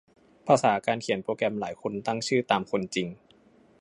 [0.47, 3.07] ภาษาการเขียนโปรแกรมหลายคนตั้งชื่อตามคนจริง